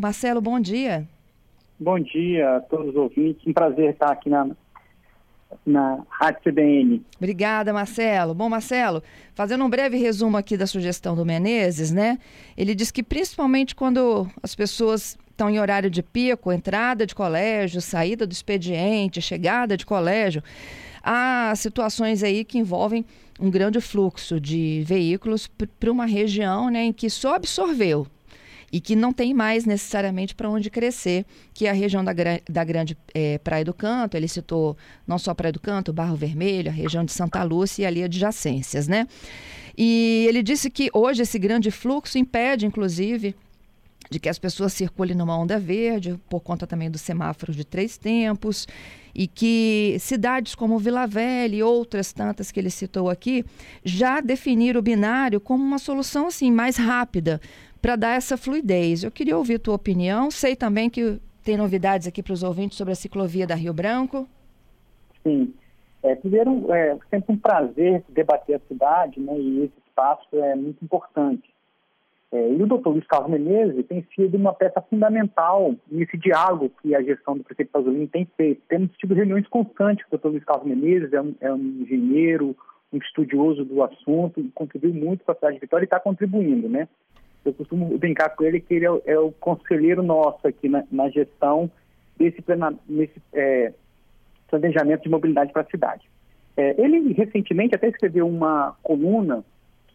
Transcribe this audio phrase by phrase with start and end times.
[0.00, 1.08] Marcelo, bom dia.
[1.78, 3.46] Bom dia a todos os ouvintes.
[3.46, 4.50] Um prazer estar aqui na,
[5.64, 7.00] na Rádio CBN.
[7.16, 8.34] Obrigada, Marcelo.
[8.34, 9.04] Bom, Marcelo,
[9.36, 12.18] fazendo um breve resumo aqui da sugestão do Menezes, né?
[12.56, 17.80] Ele diz que principalmente quando as pessoas estão em horário de pico, entrada de colégio,
[17.80, 20.42] saída do expediente, chegada de colégio,
[21.04, 23.04] há situações aí que envolvem
[23.38, 25.46] um grande fluxo de veículos
[25.78, 28.08] para uma região né, em que só absorveu
[28.74, 32.12] e que não tem mais necessariamente para onde crescer, que é a região da,
[32.50, 34.76] da Grande é, Praia do Canto, ele citou
[35.06, 38.88] não só Praia do Canto, Barro Vermelho, a região de Santa Lúcia e ali adjacências,
[38.88, 39.06] né?
[39.78, 43.36] E ele disse que hoje esse grande fluxo impede, inclusive,
[44.10, 47.96] de que as pessoas circulem numa onda verde, por conta também do semáforo de três
[47.96, 48.66] tempos,
[49.14, 53.44] e que cidades como Vila Velha e outras tantas que ele citou aqui
[53.84, 57.40] já definiram o binário como uma solução assim mais rápida
[57.84, 59.04] para dar essa fluidez.
[59.04, 60.30] Eu queria ouvir tua opinião.
[60.30, 64.26] Sei também que tem novidades aqui para os ouvintes sobre a ciclovia da Rio Branco.
[65.22, 65.52] Sim.
[66.02, 70.82] É, primeiro, é sempre um prazer debater a cidade, né, e esse espaço é muito
[70.82, 71.52] importante.
[72.32, 76.94] É, e o doutor Luiz Carlos Menezes tem sido uma peça fundamental nesse diálogo que
[76.94, 78.62] a gestão do prefeito Pasolini tem feito.
[78.66, 82.56] Temos tido reuniões constantes com o doutor Luiz Carlos Menezes, é um, é um engenheiro,
[82.90, 86.88] um estudioso do assunto, contribuiu muito para a cidade de Vitória e está contribuindo, né?
[87.44, 90.84] Eu costumo brincar com ele que ele é, o, é o conselheiro nosso aqui na,
[90.90, 91.70] na gestão
[92.16, 93.72] desse, plena, nesse é,
[94.48, 96.08] planejamento de mobilidade para a cidade.
[96.56, 99.44] É, ele recentemente até escreveu uma coluna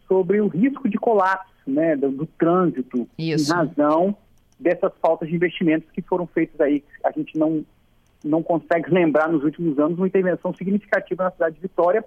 [0.06, 3.50] sobre o risco de colapso né, do, do trânsito Isso.
[3.50, 4.16] em razão
[4.58, 6.84] dessas faltas de investimentos que foram feitos aí.
[7.02, 7.64] A gente não,
[8.22, 12.04] não consegue lembrar nos últimos anos uma intervenção significativa na cidade de Vitória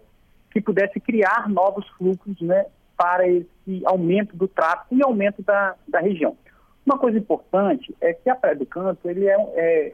[0.52, 2.66] que pudesse criar novos fluxos né,
[2.98, 6.38] para esse aumento do tráfego e aumento da, da região.
[6.86, 9.92] Uma coisa importante é que a Praia do Canto, ele é, é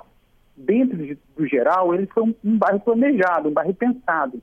[0.57, 4.41] dentro de, do geral, ele foi um, um, bairro planejado, um bairro pensado,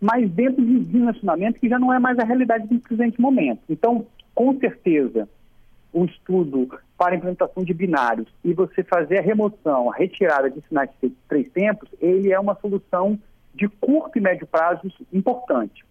[0.00, 3.60] mas dentro de dimensionamento que já não é mais a realidade do presente momento.
[3.68, 5.28] Então, com certeza,
[5.92, 10.90] um estudo para implementação de binários e você fazer a remoção, a retirada de sinais
[11.02, 13.18] de três tempos, ele é uma solução
[13.54, 15.84] de curto e médio prazo importante.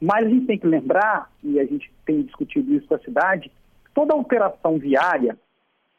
[0.00, 3.50] Mas a gente tem que lembrar, e a gente tem discutido isso com a cidade,
[3.94, 5.36] toda alteração viária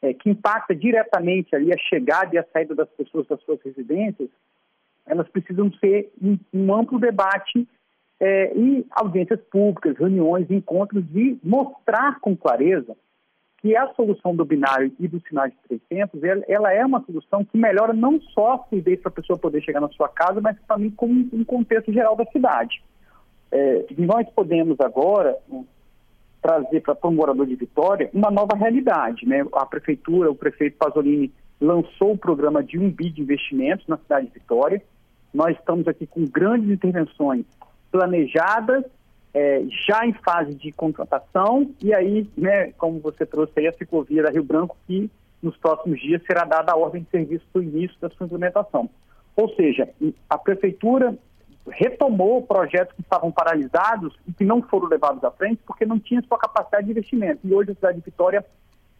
[0.00, 4.28] é, que impacta diretamente ali a chegada e a saída das pessoas das suas residências,
[5.06, 7.66] elas precisam ser um, um amplo debate
[8.18, 12.96] é, e audiências públicas, reuniões, encontros e mostrar com clareza
[13.58, 17.44] que a solução do binário e do sinal de três tempos, ela, é uma solução
[17.44, 20.56] que melhora não só a fluidez para a pessoa poder chegar na sua casa, mas
[20.66, 22.82] também com um contexto geral da cidade.
[23.52, 25.62] É, nós podemos agora né,
[26.40, 29.28] trazer para o morador de Vitória uma nova realidade.
[29.28, 29.46] Né?
[29.52, 31.30] A prefeitura, o prefeito Pasolini
[31.60, 34.82] lançou o programa de um bi de investimentos na cidade de Vitória.
[35.32, 37.44] Nós estamos aqui com grandes intervenções
[37.90, 38.84] planejadas,
[39.34, 44.22] é, já em fase de contratação, e aí, né, como você trouxe aí, a ciclovia
[44.22, 45.10] da Rio Branco, que
[45.42, 48.88] nos próximos dias será dada a ordem de serviço para o início da sua implementação.
[49.36, 49.88] Ou seja,
[50.28, 51.16] a prefeitura
[51.70, 56.22] retomou projetos que estavam paralisados e que não foram levados à frente porque não tinha
[56.22, 57.40] sua capacidade de investimento.
[57.44, 58.44] E hoje a cidade de Vitória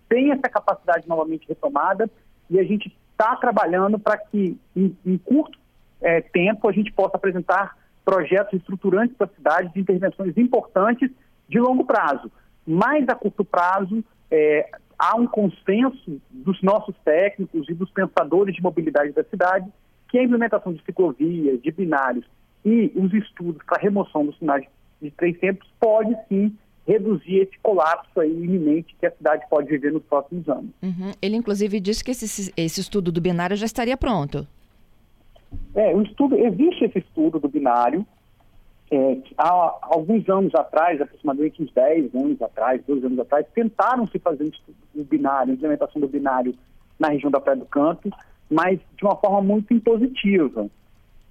[0.08, 2.08] tem essa capacidade novamente retomada
[2.48, 5.58] e a gente está trabalhando para que, em, em curto
[6.00, 11.10] é, tempo, a gente possa apresentar projetos estruturantes para a cidade de intervenções importantes
[11.48, 12.30] de longo prazo.
[12.66, 14.68] Mas a curto prazo, é,
[14.98, 19.70] há um consenso dos nossos técnicos e dos pensadores de mobilidade da cidade
[20.08, 22.24] que a implementação de ciclovias, de binários
[22.64, 24.64] e os estudos para remoção dos sinais
[25.00, 26.56] de três tempos pode sim
[26.86, 30.70] reduzir esse colapso aí iminente que a cidade pode viver nos próximos anos.
[30.82, 31.12] Uhum.
[31.20, 34.46] Ele inclusive disse que esse, esse estudo do binário já estaria pronto.
[35.74, 38.06] É, o estudo, existe esse estudo do binário.
[38.90, 44.18] É, há alguns anos atrás, aproximadamente uns 10 anos atrás, 12 anos atrás, tentaram se
[44.18, 46.54] fazer um estudo do binário, implementação do binário
[46.98, 48.10] na região da Praia do Canto,
[48.50, 50.68] mas de uma forma muito impositiva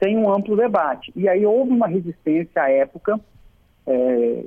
[0.01, 1.13] tem um amplo debate.
[1.15, 3.19] E aí houve uma resistência à época
[3.85, 4.45] é,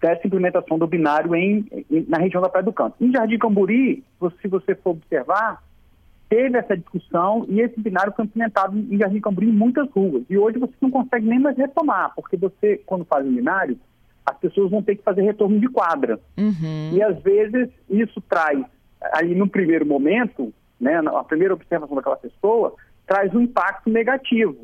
[0.00, 2.96] dessa implementação do binário em, em, na região da Praia do Canto.
[2.98, 4.02] Em Jardim Camburi,
[4.40, 5.62] se você for observar,
[6.30, 10.24] teve essa discussão e esse binário foi implementado em Jardim Camburi em muitas ruas.
[10.30, 13.78] E hoje você não consegue nem mais retomar, porque você, quando faz um binário,
[14.24, 16.18] as pessoas vão ter que fazer retorno de quadra.
[16.38, 16.92] Uhum.
[16.94, 18.64] E às vezes isso traz,
[19.12, 20.50] ali no primeiro momento,
[20.80, 22.74] né, a primeira observação daquela pessoa,
[23.06, 24.56] traz um impacto negativo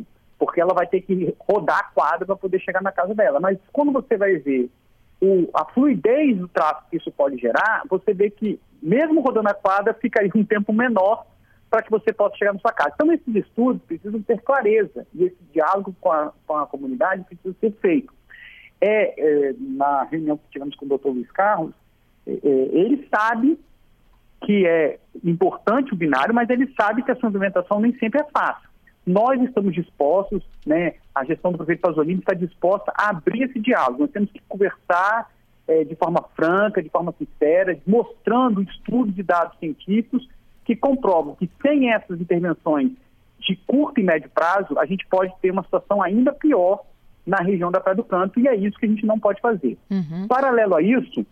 [0.44, 3.40] porque ela vai ter que rodar a quadra para poder chegar na casa dela.
[3.40, 4.70] Mas quando você vai ver
[5.20, 9.54] o, a fluidez do tráfego que isso pode gerar, você vê que, mesmo rodando a
[9.54, 11.24] quadra, fica aí um tempo menor
[11.70, 12.92] para que você possa chegar na sua casa.
[12.94, 17.54] Então, esses estudos precisam ter clareza e esse diálogo com a, com a comunidade precisa
[17.58, 18.12] ser feito.
[18.80, 21.72] É, é, na reunião que tivemos com o doutor Luiz Carlos,
[22.26, 23.58] é, é, ele sabe
[24.44, 28.24] que é importante o binário, mas ele sabe que a sua implementação nem sempre é
[28.24, 28.68] fácil.
[29.06, 34.00] Nós estamos dispostos, né, a gestão do prefeito Pasolini está disposta a abrir esse diálogo.
[34.00, 35.30] Nós temos que conversar
[35.68, 40.28] é, de forma franca, de forma sincera, mostrando estudos e dados científicos
[40.64, 42.92] que comprovam que sem essas intervenções
[43.40, 46.82] de curto e médio prazo, a gente pode ter uma situação ainda pior
[47.26, 49.78] na região da Praia do Canto, e é isso que a gente não pode fazer.
[49.90, 50.26] Uhum.
[50.28, 51.26] Paralelo a isso,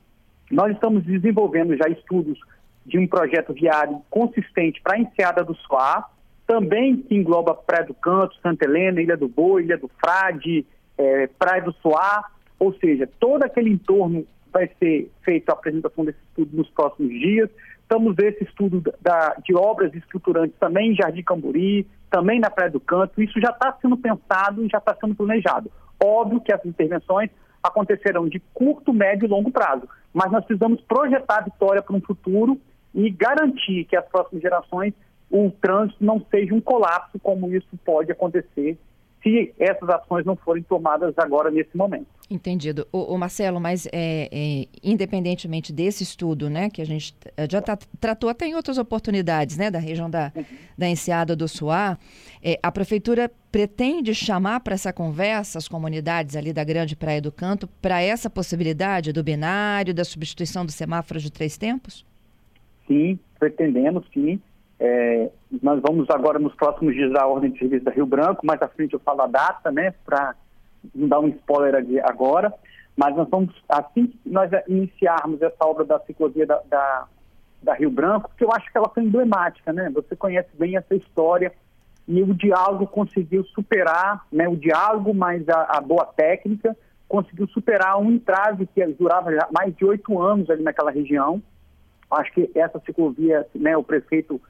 [0.50, 2.38] nós estamos desenvolvendo já estudos
[2.84, 6.08] de um projeto viário consistente para a enseada do Suá,
[6.52, 10.66] também que engloba Praia do Canto, Santa Helena, Ilha do Boi, Ilha do Frade,
[10.98, 12.26] é, Praia do Suá,
[12.58, 17.48] ou seja, todo aquele entorno vai ser feito a apresentação desse estudo nos próximos dias.
[17.80, 22.80] Estamos esse estudo da, de obras estruturantes também em Jardim Camburi, também na Praia do
[22.80, 23.22] Canto.
[23.22, 25.72] Isso já está sendo pensado e já está sendo planejado.
[26.04, 27.30] Óbvio que as intervenções
[27.62, 32.00] acontecerão de curto, médio e longo prazo, mas nós precisamos projetar a vitória para um
[32.02, 32.60] futuro
[32.94, 34.92] e garantir que as próximas gerações
[35.32, 38.78] o trânsito não seja um colapso como isso pode acontecer
[39.22, 42.06] se essas ações não forem tomadas agora nesse momento.
[42.28, 42.86] Entendido.
[42.92, 47.14] O, Marcelo, mas é, é, independentemente desse estudo, né, que a gente
[47.48, 50.44] já tá, tratou até em outras oportunidades, né, da região da, uhum.
[50.76, 51.96] da Enseada do Suá,
[52.42, 57.30] é, a prefeitura pretende chamar para essa conversa as comunidades ali da Grande Praia do
[57.30, 62.04] Canto para essa possibilidade do binário, da substituição do semáforo de três tempos?
[62.88, 64.40] Sim, pretendemos, sim.
[64.84, 65.30] É,
[65.62, 68.66] nós vamos agora, nos próximos dias, a ordem de serviço da Rio Branco, mais à
[68.66, 70.34] frente eu falo a data, né, para
[70.92, 72.52] não dar um spoiler agora,
[72.96, 77.06] mas nós vamos, assim que nós iniciarmos essa obra da ciclovia da, da,
[77.62, 80.96] da Rio Branco, porque eu acho que ela foi emblemática, né, você conhece bem essa
[80.96, 81.52] história,
[82.08, 86.76] e o diálogo conseguiu superar, né, o diálogo mais a, a boa técnica,
[87.06, 91.40] conseguiu superar um entrave que durava mais de oito anos ali naquela região,
[92.10, 94.40] acho que essa ciclovia, né, o prefeito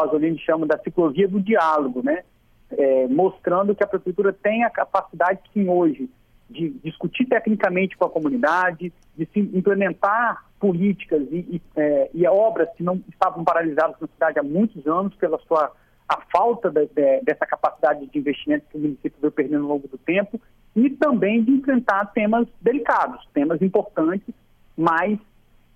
[0.00, 2.22] Pasolini chama da ciclovia do diálogo, né?
[2.70, 6.08] É, mostrando que a prefeitura tem a capacidade, sim, hoje,
[6.48, 12.68] de discutir tecnicamente com a comunidade, de se implementar políticas e, e, é, e, obras
[12.76, 15.72] que não estavam paralisadas na cidade há muitos anos pela sua
[16.08, 19.86] a falta de, de, dessa capacidade de investimento que o município veio perdendo ao longo
[19.86, 20.40] do tempo
[20.74, 24.34] e também de enfrentar temas delicados, temas importantes,
[24.76, 25.18] mas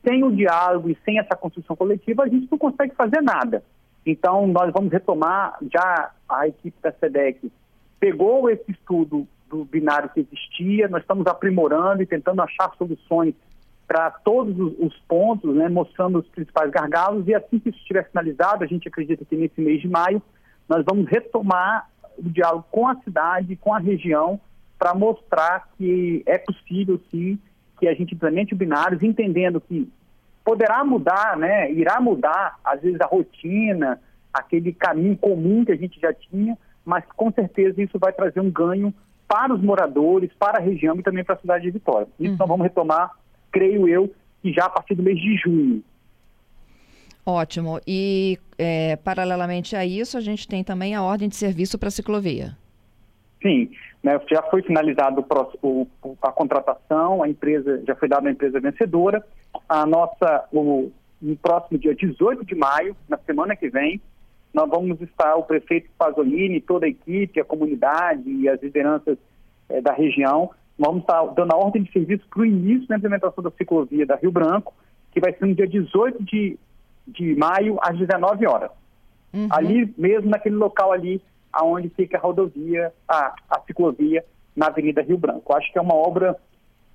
[0.05, 3.63] sem o diálogo e sem essa construção coletiva a gente não consegue fazer nada.
[4.07, 7.51] Então, nós vamos retomar, já a equipe da SEDEC.
[7.99, 13.35] Pegou esse estudo do binário que existia, nós estamos aprimorando e tentando achar soluções
[13.87, 18.65] para todos os pontos, né, mostrando os principais gargalos, e assim que isso estiver finalizado,
[18.65, 20.23] a gente acredita que nesse mês de maio,
[20.69, 24.41] nós vamos retomar o diálogo com a cidade, com a região,
[24.79, 27.39] para mostrar que é possível, sim,
[27.79, 29.91] que a gente implemente o binário, entendendo que
[30.45, 31.73] poderá mudar, né?
[31.73, 34.01] Irá mudar, às vezes, a rotina,
[34.33, 38.51] aquele caminho comum que a gente já tinha, mas com certeza isso vai trazer um
[38.51, 38.93] ganho
[39.27, 42.07] para os moradores, para a região e também para a cidade de Vitória.
[42.21, 42.39] Isso uhum.
[42.39, 43.11] nós vamos retomar,
[43.51, 44.13] creio eu,
[44.43, 45.83] que já a partir do mês de junho.
[47.25, 47.81] Ótimo.
[47.87, 51.91] E, é, paralelamente a isso, a gente tem também a ordem de serviço para a
[51.91, 52.55] ciclovia.
[53.45, 53.69] Sim,
[54.03, 55.23] né, já foi finalizado
[55.61, 59.23] o, o, a contratação, a empresa já foi dada a empresa vencedora.
[59.69, 64.01] A nossa, o, no próximo dia 18 de maio, na semana que vem,
[64.55, 69.19] nós vamos estar, o prefeito Pasolini, toda a equipe, a comunidade e as lideranças
[69.69, 73.45] eh, da região, vamos estar dando a ordem de serviço para o início da implementação
[73.45, 74.73] da ciclovia da Rio Branco,
[75.13, 76.59] que vai ser no dia 18 de,
[77.07, 78.71] de maio, às 19 horas.
[79.35, 79.49] Uhum.
[79.51, 81.21] Ali mesmo, naquele local ali,
[81.55, 85.55] aonde fica a rodovia, a, a ciclovia na Avenida Rio Branco.
[85.57, 86.37] Acho que é uma obra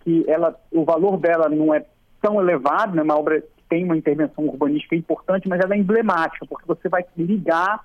[0.01, 1.85] que ela, o valor dela não é
[2.21, 3.01] tão elevado, né?
[3.01, 7.05] uma obra que tem uma intervenção urbanística importante, mas ela é emblemática, porque você vai
[7.17, 7.83] ligar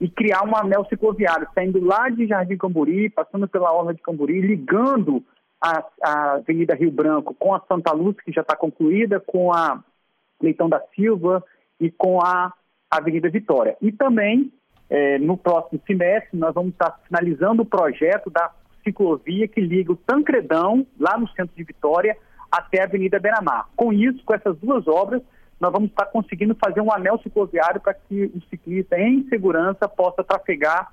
[0.00, 4.40] e criar um anel cicloviário, saindo lá de Jardim Camburi, passando pela Orla de Camburi,
[4.40, 5.24] ligando
[5.60, 9.82] a, a Avenida Rio Branco com a Santa Luz, que já está concluída, com a
[10.40, 11.42] Leitão da Silva
[11.80, 12.52] e com a
[12.90, 13.76] Avenida Vitória.
[13.80, 14.52] E também
[14.88, 18.50] é, no próximo semestre, nós vamos estar finalizando o projeto da
[18.84, 22.16] ciclovia que liga o Tancredão, lá no centro de Vitória,
[22.50, 23.68] até a Avenida Beira-Mar.
[23.74, 25.20] Com isso, com essas duas obras,
[25.60, 30.22] nós vamos estar conseguindo fazer um anel cicloviário para que o ciclista, em segurança, possa
[30.22, 30.92] trafegar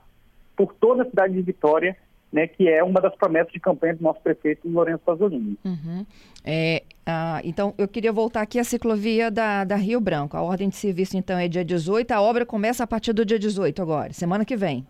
[0.56, 1.96] por toda a cidade de Vitória
[2.34, 5.56] né, que é uma das promessas de campanha do nosso prefeito Lourenço Pasolini.
[5.64, 6.04] Uhum.
[6.44, 10.38] É, ah, então, eu queria voltar aqui à ciclovia da, da Rio Branco.
[10.38, 12.12] A ordem de serviço, então, é dia 18.
[12.12, 14.86] A obra começa a partir do dia 18 agora, semana que vem.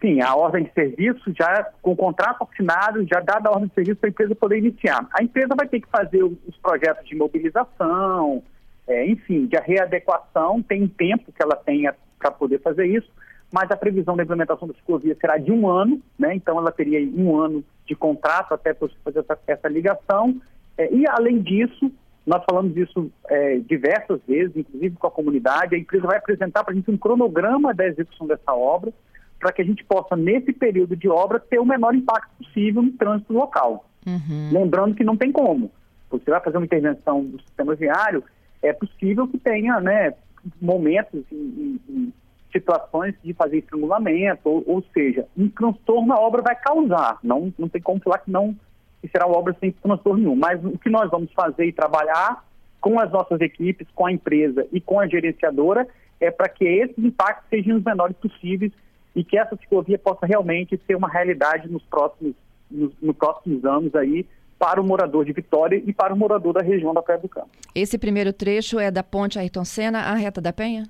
[0.00, 3.74] Sim, a ordem de serviço já com o contrato assinado, já dada a ordem de
[3.74, 5.08] serviço para a empresa poder iniciar.
[5.18, 8.42] A empresa vai ter que fazer os projetos de mobilização,
[8.86, 13.08] é, enfim, de readequação, tem tempo que ela tenha para poder fazer isso,
[13.50, 16.34] mas a previsão da implementação da ciclovia será de um ano, né?
[16.34, 20.40] então ela teria um ano de contrato até para fazer essa, essa ligação.
[20.78, 21.90] É, e, além disso,
[22.26, 26.72] nós falamos isso é, diversas vezes, inclusive com a comunidade, a empresa vai apresentar para
[26.72, 28.92] a gente um cronograma da execução dessa obra,
[29.38, 32.92] para que a gente possa, nesse período de obra, ter o menor impacto possível no
[32.92, 33.88] trânsito local.
[34.06, 34.50] Uhum.
[34.52, 35.70] Lembrando que não tem como.
[36.10, 38.24] Você vai fazer uma intervenção do sistema viário,
[38.62, 40.14] é possível que tenha né,
[40.60, 42.12] momentos e, e
[42.52, 47.18] situações de fazer estrangulamento, ou, ou, seja, um transtorno a obra vai causar.
[47.22, 48.56] Não, não tem como falar que não
[49.00, 50.36] que será obra sem transtorno nenhum.
[50.36, 52.44] Mas o que nós vamos fazer e trabalhar
[52.80, 55.86] com as nossas equipes, com a empresa e com a gerenciadora
[56.20, 58.72] é para que esses impactos sejam os menores possíveis
[59.14, 62.34] e que essa ciclovia possa realmente ser uma realidade nos próximos,
[62.70, 64.26] nos, nos próximos anos aí
[64.58, 67.48] para o morador de Vitória e para o morador da região da Praia do Campo.
[67.74, 70.84] Esse primeiro trecho é da ponte Ayrton Senna à Reta da Penha?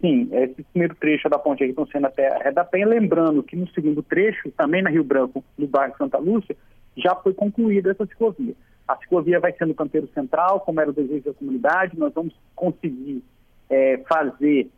[0.00, 2.86] Sim, esse primeiro trecho é da ponte Ayrton Senna até a Reta da Penha.
[2.86, 6.56] Lembrando que no segundo trecho, também na Rio Branco, no bairro Santa Lúcia,
[6.96, 8.54] já foi concluída essa ciclovia.
[8.86, 11.98] A ciclovia vai ser no canteiro central, como era o desejo da comunidade.
[11.98, 13.22] Nós vamos conseguir
[13.68, 14.70] é, fazer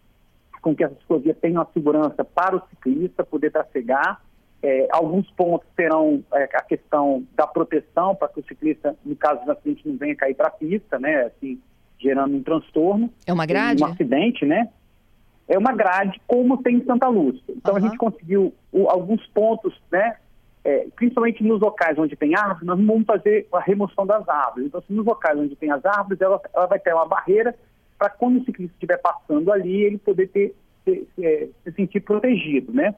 [0.62, 4.20] com que essa ciclovia tenha uma segurança para o ciclista poder trafegar
[4.62, 9.44] é, alguns pontos terão é, a questão da proteção para que o ciclista, no caso
[9.44, 11.26] do acidente, não venha cair para a pista, né?
[11.26, 11.60] Assim,
[11.98, 13.10] gerando um transtorno.
[13.26, 13.82] É uma grade?
[13.82, 14.68] Um acidente, né?
[15.46, 17.54] É uma grade, como tem em Santa Lúcia.
[17.56, 17.78] Então uhum.
[17.78, 20.16] a gente conseguiu o, alguns pontos, né?
[20.68, 24.66] É, principalmente nos locais onde tem árvores, nós vamos fazer a remoção das árvores.
[24.66, 27.54] Então, assim, nos locais onde tem as árvores, ela, ela vai ter uma barreira
[27.98, 32.70] para quando o ciclista estiver passando ali, ele poder ter, ter, é, se sentir protegido,
[32.70, 32.94] né?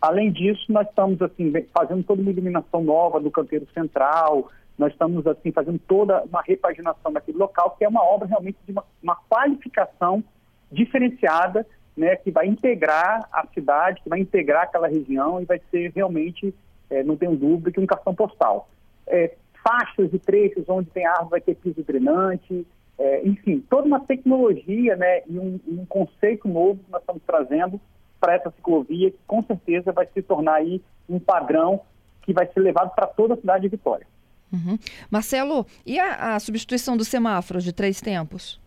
[0.00, 5.26] Além disso, nós estamos assim fazendo toda uma iluminação nova do canteiro central, nós estamos
[5.26, 9.16] assim fazendo toda uma repaginação daquele local, que é uma obra realmente de uma, uma
[9.28, 10.24] qualificação
[10.72, 15.92] diferenciada, né, que vai integrar a cidade, que vai integrar aquela região e vai ser
[15.94, 16.54] realmente,
[16.90, 18.68] é, não tenho dúvida, que um cartão postal.
[19.06, 22.66] É, faixas e trechos onde tem árvore vai ter piso drenante,
[22.98, 27.80] é, enfim, toda uma tecnologia né, e um, um conceito novo que nós estamos trazendo
[28.20, 31.80] para essa ciclovia, que com certeza vai se tornar aí um padrão
[32.22, 34.06] que vai ser levado para toda a cidade de Vitória.
[34.52, 34.78] Uhum.
[35.10, 38.60] Marcelo, e a, a, substituição dos semáforos de três tempos?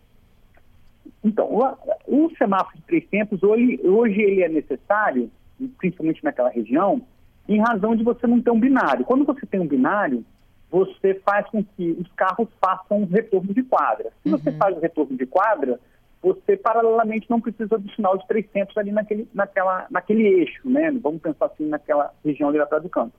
[1.22, 5.30] Então, o, o semáforo de três tempos, hoje, hoje ele é necessário,
[5.78, 7.02] principalmente naquela região,
[7.48, 9.04] em razão de você não ter um binário.
[9.04, 10.24] Quando você tem um binário,
[10.70, 14.10] você faz com que os carros façam um retorno de quadra.
[14.22, 14.38] Se uhum.
[14.38, 15.78] você faz o retorno de quadra,
[16.22, 20.90] você paralelamente não precisa do sinal de 300 ali naquele, naquela, naquele eixo, né?
[20.90, 23.14] Vamos pensar assim naquela região ali atrás do campo.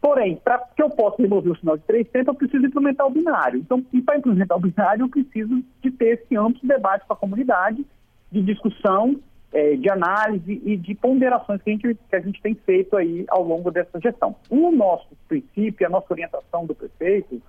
[0.00, 3.58] Porém, para que eu possa remover o sinal de 300, eu preciso implementar o binário.
[3.58, 7.16] Então, e para implementar o binário, eu preciso de ter esse amplo debate com a
[7.16, 7.84] comunidade,
[8.30, 9.16] de discussão,
[9.56, 13.24] é, de análise e de ponderações que a, gente, que a gente tem feito aí
[13.28, 14.36] ao longo dessa gestão.
[14.50, 17.40] O nosso princípio, a nossa orientação do prefeito,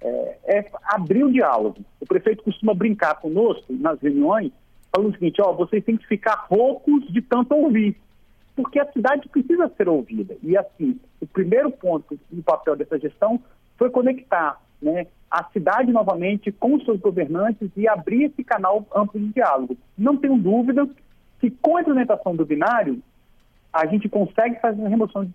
[0.00, 1.76] é, é, abrir o diálogo.
[2.00, 4.50] O prefeito costuma brincar conosco nas reuniões,
[4.92, 7.96] falando o seguinte, ó, vocês têm que ficar roucos de tanto ouvir,
[8.56, 10.36] porque a cidade precisa ser ouvida.
[10.42, 13.40] E assim, o primeiro ponto do papel dessa gestão
[13.78, 19.20] foi conectar né, a cidade novamente com os seus governantes e abrir esse canal amplo
[19.20, 19.76] de diálogo.
[19.96, 20.88] Não tenho dúvida
[21.40, 23.02] que com a implementação do binário,
[23.72, 25.28] a gente consegue fazer a remoção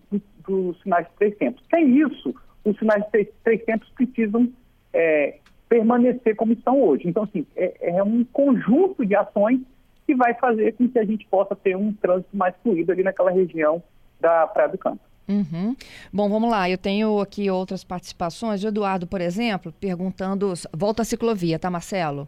[0.47, 1.63] dos, sinais de três tempos.
[1.69, 4.49] Sem isso, os sinais de três, três tempos precisam
[4.93, 5.37] é,
[5.67, 7.07] permanecer como estão hoje.
[7.07, 9.59] Então, assim, é, é, um conjunto de ações
[10.07, 13.29] que vai fazer com que a gente possa ter um trânsito mais fluido ali naquela
[13.29, 13.83] região
[14.19, 15.01] da Praia do Campo.
[15.27, 15.75] Uhum.
[16.11, 16.67] Bom, vamos lá.
[16.67, 18.63] Eu tenho aqui outras participações.
[18.63, 20.51] O Eduardo, por exemplo, perguntando.
[20.73, 22.27] Volta à ciclovia, tá, Marcelo?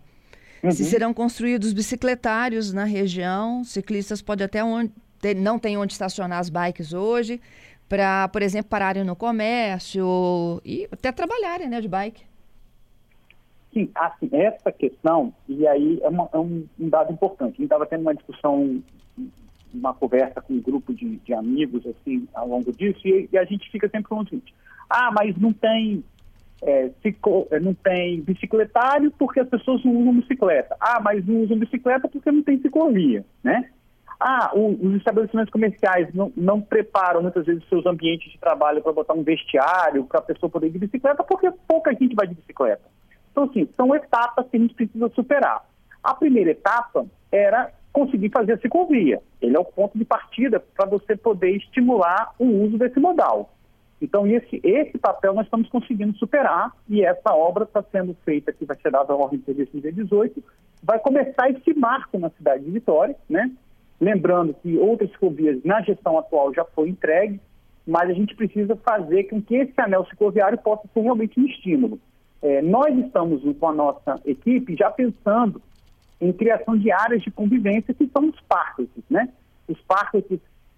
[0.64, 0.72] Uhum.
[0.72, 4.92] Se serão construídos bicicletários na região, ciclistas podem até onde.
[5.38, 7.40] Não tem onde estacionar as bikes hoje,
[7.88, 12.24] para, por exemplo, pararem no comércio e até trabalharem né, de bike.
[13.74, 17.54] Sim, assim, essa questão, e aí é, uma, é um, um, dado importante.
[17.54, 18.82] A gente estava tendo uma discussão,
[19.74, 23.46] uma conversa com um grupo de, de amigos, assim, ao longo disso, e, e, a
[23.46, 24.54] gente fica sempre falando o seguinte,
[24.90, 26.04] ah, mas não tem,
[26.62, 26.92] é,
[27.52, 30.76] é, não tem bicicletário porque as pessoas não usam bicicleta.
[30.80, 33.70] Ah, mas não usam bicicleta porque não tem ciclovia, né?
[34.20, 38.94] Ah, o, os estabelecimentos comerciais não, não, preparam muitas vezes seus ambientes de trabalho para
[38.94, 42.36] botar um vestiário para a pessoa poder ir de bicicleta, porque pouca gente vai de
[42.36, 42.84] bicicleta.
[43.32, 45.66] Então, assim, são etapas que a gente precisa superar.
[46.04, 49.20] A primeira etapa era conseguir fazer a ciclovia.
[49.42, 53.52] Ele é o ponto de partida para você poder estimular o uso desse modal.
[54.02, 58.66] Então, esse, esse papel nós estamos conseguindo superar e essa obra está sendo feita, que
[58.66, 60.44] vai ser dada a ordem de serviço dia 18,
[60.82, 63.52] vai começar esse marco na cidade de Vitória, né?
[64.00, 67.40] Lembrando que outras ciclovias na gestão atual já foi entregue,
[67.86, 72.00] mas a gente precisa fazer com que esse anel cicloviário possa ser realmente um estímulo.
[72.42, 75.62] É, nós estamos com a nossa equipe já pensando
[76.20, 79.30] em criação de áreas de convivência que são os parques, né?
[79.68, 80.24] Os parques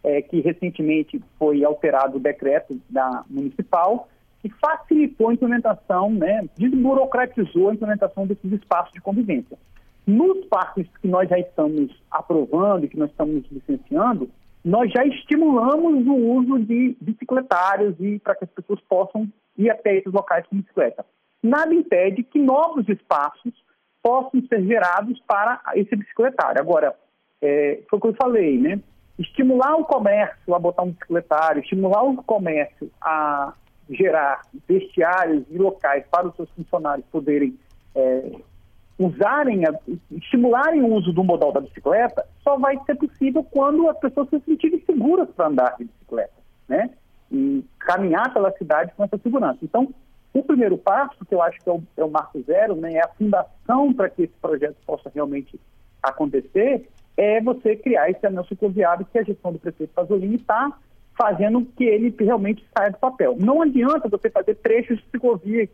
[0.04, 4.08] é, que recentemente foi alterado o decreto da municipal,
[4.42, 9.58] que facilitou a implementação, né, desburocratizou a implementação desses espaços de convivência.
[10.06, 14.30] Nos parques que nós já estamos aprovando e que nós estamos licenciando,
[14.64, 19.96] nós já estimulamos o uso de bicicletários e para que as pessoas possam ir até
[19.96, 21.06] esses locais com bicicleta.
[21.42, 23.54] Nada impede que novos espaços
[24.02, 26.62] possam ser gerados para esse bicicletário.
[26.62, 26.94] Agora,
[27.42, 28.80] é, foi o que eu falei, né?
[29.18, 33.54] Estimular o comércio a botar um bicicletário, estimular o comércio a
[33.90, 37.58] gerar vestiários e locais para os seus funcionários poderem
[37.96, 38.32] é,
[38.98, 39.74] usarem, a,
[40.12, 44.40] estimularem o uso do modal da bicicleta, só vai ser possível quando as pessoas se
[44.42, 46.34] sentirem seguras para andar de bicicleta,
[46.68, 46.90] né?
[47.32, 49.60] E caminhar pela cidade com essa segurança.
[49.64, 49.94] Então,
[50.34, 53.04] o primeiro passo, que eu acho que é o, é o marco zero, né, é
[53.04, 55.60] a fundação para que esse projeto possa realmente
[56.02, 60.72] acontecer, é você criar esse anel cicloviário que a gestão do prefeito Pasolini está
[61.18, 63.38] fazendo que ele realmente saia do papel.
[63.40, 65.70] Não adianta você fazer trechos de ciclovia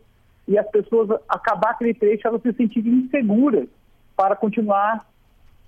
[0.46, 3.68] e as pessoas acabar aquele trecho elas se sentirem inseguras
[4.16, 5.06] para continuar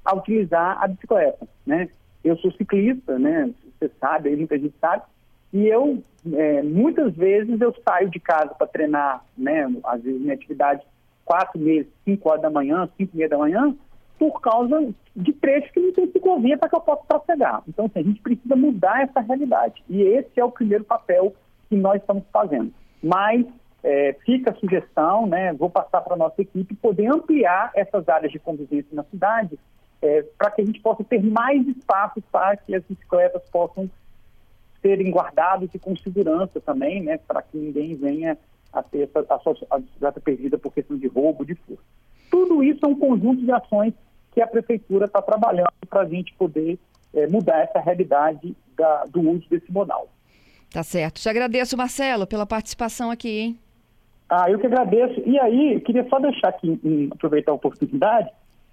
[0.05, 1.89] a utilizar a bicicleta, né?
[2.23, 3.51] Eu sou ciclista, né?
[3.79, 5.05] Você sabe, muita gente sabe,
[5.53, 6.03] e eu
[6.33, 9.65] é, muitas vezes eu saio de casa para treinar, né?
[9.85, 10.83] Às vezes minha atividade
[11.25, 13.75] quatro meses, cinco horas da manhã, cinco e meia da manhã,
[14.19, 17.63] por causa de trechos que não tem ciclovia para que eu possa trafegar.
[17.69, 19.83] Então, assim, a gente precisa mudar essa realidade.
[19.89, 21.35] E esse é o primeiro papel
[21.69, 22.73] que nós estamos fazendo.
[23.03, 23.45] Mas
[23.83, 28.31] é, fica a sugestão, né, vou passar para a nossa equipe, poder ampliar essas áreas
[28.31, 29.59] de convivência na cidade
[30.01, 33.91] é, para que a gente possa ter mais espaços para que as bicicletas possam
[34.81, 38.37] serem guardadas e com segurança também, né, para que ninguém venha
[38.73, 41.83] a ter essa, a, sua, a bicicleta perdida por questão de roubo, de furto.
[42.33, 43.93] Tudo isso é um conjunto de ações
[44.33, 46.79] que a prefeitura está trabalhando para a gente poder
[47.13, 50.09] é, mudar essa realidade da, do uso desse modal.
[50.73, 51.21] Tá certo.
[51.21, 53.59] Te agradeço, Marcelo, pela participação aqui, hein?
[54.31, 55.21] Ah, eu que agradeço.
[55.27, 58.31] E aí, queria só deixar aqui, em, aproveitar a oportunidade,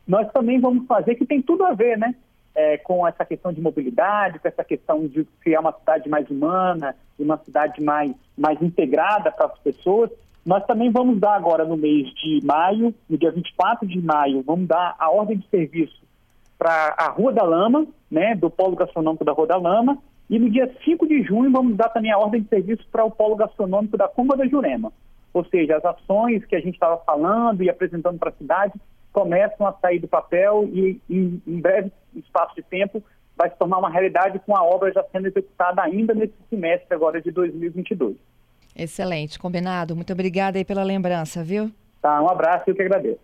[0.07, 2.15] nós também vamos fazer, que tem tudo a ver, né?
[2.55, 6.95] É, com essa questão de mobilidade, com essa questão de criar uma cidade mais humana
[7.19, 10.09] e uma cidade mais, mais integrada para as pessoas.
[10.49, 14.67] Nós também vamos dar agora no mês de maio, no dia 24 de maio, vamos
[14.67, 16.01] dar a ordem de serviço
[16.57, 20.49] para a Rua da Lama, né, do Polo Gastronômico da Rua da Lama, e no
[20.49, 23.95] dia 5 de junho vamos dar também a ordem de serviço para o Polo Gastronômico
[23.95, 24.91] da Cumba da Jurema.
[25.35, 28.73] Ou seja, as ações que a gente estava falando e apresentando para a cidade
[29.13, 33.03] começam a sair do papel e em, em breve espaço de tempo
[33.37, 37.21] vai se tornar uma realidade com a obra já sendo executada ainda nesse semestre agora
[37.21, 38.17] de 2022.
[38.75, 39.95] Excelente, combinado.
[39.95, 41.71] Muito obrigada aí pela lembrança, viu?
[42.01, 43.19] Tá, um abraço e eu que agradeço.